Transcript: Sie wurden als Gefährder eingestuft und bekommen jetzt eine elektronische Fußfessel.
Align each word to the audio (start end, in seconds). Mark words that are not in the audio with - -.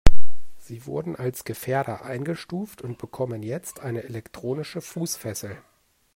Sie 0.57 0.87
wurden 0.87 1.15
als 1.15 1.43
Gefährder 1.43 2.03
eingestuft 2.03 2.81
und 2.81 2.97
bekommen 2.97 3.43
jetzt 3.43 3.81
eine 3.81 4.01
elektronische 4.01 4.81
Fußfessel. 4.81 5.61